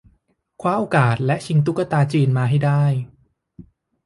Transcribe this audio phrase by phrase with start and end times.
[0.61, 2.83] คว้าโอกาสและชิงตุ๊กตาจีนมาให้ได้